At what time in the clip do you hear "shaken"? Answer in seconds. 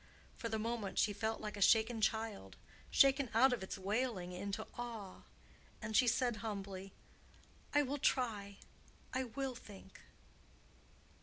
1.61-2.01